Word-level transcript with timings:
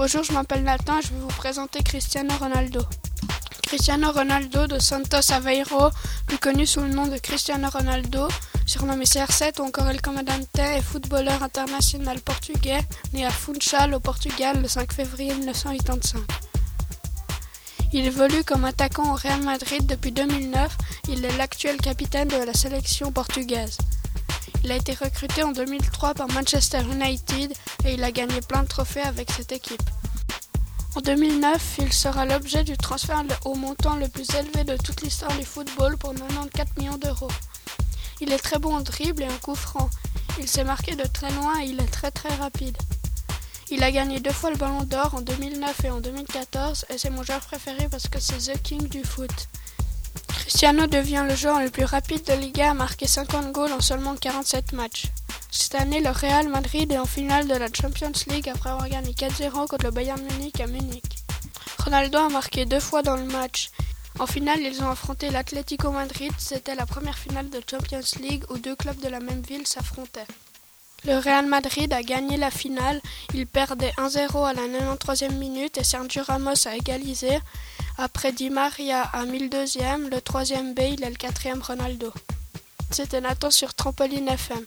Bonjour, 0.00 0.22
je 0.22 0.32
m'appelle 0.32 0.62
Nathan 0.62 1.00
et 1.00 1.02
je 1.02 1.08
vais 1.08 1.18
vous 1.18 1.26
présenter 1.26 1.82
Cristiano 1.82 2.32
Ronaldo. 2.38 2.82
Cristiano 3.62 4.12
Ronaldo 4.12 4.68
de 4.68 4.78
Santos 4.78 5.32
Aveiro, 5.32 5.90
plus 6.24 6.38
connu 6.38 6.66
sous 6.66 6.78
le 6.78 6.90
nom 6.90 7.08
de 7.08 7.18
Cristiano 7.18 7.68
Ronaldo, 7.68 8.28
surnommé 8.64 9.06
CR7 9.06 9.60
ou 9.60 9.64
encore 9.64 9.88
El 9.88 10.00
Comandante, 10.00 10.56
est 10.56 10.82
footballeur 10.82 11.42
international 11.42 12.20
portugais 12.20 12.78
né 13.12 13.26
à 13.26 13.30
Funchal 13.30 13.92
au 13.92 13.98
Portugal 13.98 14.62
le 14.62 14.68
5 14.68 14.92
février 14.92 15.34
1985. 15.34 16.20
Il 17.92 18.06
évolue 18.06 18.44
comme 18.44 18.66
attaquant 18.66 19.14
au 19.14 19.16
Real 19.16 19.42
Madrid 19.42 19.84
depuis 19.84 20.12
2009. 20.12 20.78
Il 21.08 21.24
est 21.24 21.36
l'actuel 21.36 21.76
capitaine 21.78 22.28
de 22.28 22.36
la 22.36 22.54
sélection 22.54 23.10
portugaise. 23.10 23.78
Il 24.64 24.72
a 24.72 24.76
été 24.76 24.92
recruté 24.92 25.42
en 25.42 25.52
2003 25.52 26.14
par 26.14 26.28
Manchester 26.28 26.80
United 26.82 27.52
et 27.84 27.94
il 27.94 28.04
a 28.04 28.10
gagné 28.10 28.40
plein 28.40 28.62
de 28.62 28.68
trophées 28.68 29.02
avec 29.02 29.30
cette 29.30 29.52
équipe. 29.52 29.82
En 30.96 31.00
2009, 31.00 31.76
il 31.80 31.92
sera 31.92 32.26
l'objet 32.26 32.64
du 32.64 32.76
transfert 32.76 33.22
au 33.44 33.54
montant 33.54 33.96
le 33.96 34.08
plus 34.08 34.28
élevé 34.34 34.64
de 34.64 34.76
toute 34.76 35.02
l'histoire 35.02 35.36
du 35.36 35.44
football 35.44 35.96
pour 35.96 36.12
94 36.12 36.76
millions 36.76 36.98
d'euros. 36.98 37.30
Il 38.20 38.32
est 38.32 38.38
très 38.38 38.58
bon 38.58 38.74
en 38.74 38.80
dribble 38.80 39.22
et 39.22 39.28
en 39.28 39.38
coup 39.38 39.54
franc. 39.54 39.88
Il 40.40 40.48
s'est 40.48 40.64
marqué 40.64 40.96
de 40.96 41.04
très 41.04 41.30
loin 41.30 41.60
et 41.60 41.66
il 41.66 41.80
est 41.80 41.92
très 41.92 42.10
très 42.10 42.34
rapide. 42.34 42.76
Il 43.70 43.82
a 43.84 43.92
gagné 43.92 44.18
deux 44.18 44.32
fois 44.32 44.50
le 44.50 44.56
ballon 44.56 44.82
d'or 44.82 45.14
en 45.14 45.20
2009 45.20 45.84
et 45.84 45.90
en 45.90 46.00
2014 46.00 46.86
et 46.88 46.98
c'est 46.98 47.10
mon 47.10 47.22
joueur 47.22 47.40
préféré 47.40 47.88
parce 47.90 48.08
que 48.08 48.18
c'est 48.18 48.52
The 48.52 48.60
King 48.62 48.88
du 48.88 49.04
foot. 49.04 49.48
Cristiano 50.48 50.86
devient 50.86 51.26
le 51.28 51.36
joueur 51.36 51.60
le 51.60 51.68
plus 51.68 51.84
rapide 51.84 52.24
de 52.24 52.32
Liga 52.32 52.70
à 52.70 52.74
marquer 52.74 53.06
50 53.06 53.52
goals 53.52 53.70
en 53.70 53.82
seulement 53.82 54.16
47 54.16 54.72
matchs. 54.72 55.04
Cette 55.50 55.74
année, 55.74 56.00
le 56.00 56.08
Real 56.08 56.48
Madrid 56.48 56.90
est 56.90 56.96
en 56.96 57.04
finale 57.04 57.46
de 57.46 57.54
la 57.54 57.66
Champions 57.70 58.12
League 58.28 58.48
après 58.48 58.70
avoir 58.70 58.88
gagné 58.88 59.12
4-0 59.12 59.66
contre 59.66 59.84
le 59.84 59.90
Bayern 59.90 60.18
Munich 60.22 60.58
à 60.62 60.66
Munich. 60.66 61.04
Ronaldo 61.84 62.16
a 62.16 62.28
marqué 62.30 62.64
deux 62.64 62.80
fois 62.80 63.02
dans 63.02 63.16
le 63.16 63.24
match. 63.24 63.68
En 64.18 64.26
finale, 64.26 64.60
ils 64.60 64.82
ont 64.82 64.88
affronté 64.88 65.28
l'Atlético 65.28 65.90
Madrid. 65.90 66.32
C'était 66.38 66.74
la 66.74 66.86
première 66.86 67.18
finale 67.18 67.50
de 67.50 67.60
Champions 67.70 68.00
League 68.18 68.44
où 68.48 68.56
deux 68.56 68.74
clubs 68.74 69.00
de 69.02 69.08
la 69.08 69.20
même 69.20 69.42
ville 69.42 69.66
s'affrontaient. 69.66 70.26
Le 71.04 71.18
Real 71.18 71.44
Madrid 71.44 71.92
a 71.92 72.02
gagné 72.02 72.38
la 72.38 72.50
finale. 72.50 73.02
Il 73.34 73.46
perdait 73.46 73.92
1-0 73.98 74.48
à 74.48 74.54
la 74.54 74.62
93e 74.62 75.34
minute 75.34 75.76
et 75.76 75.84
Sergio 75.84 76.22
Ramos 76.22 76.66
a 76.66 76.74
égalisé. 76.74 77.38
Après 78.00 78.30
Di 78.30 78.48
Maria 78.48 79.10
le 79.40 79.48
deuxième, 79.48 80.08
le 80.08 80.20
troisième 80.20 80.72
Bale 80.72 81.02
et 81.02 81.10
le 81.10 81.16
quatrième 81.16 81.60
Ronaldo. 81.60 82.12
C'était 82.92 83.20
Nathan 83.20 83.50
sur 83.50 83.74
Trampoline 83.74 84.28
FM. 84.28 84.64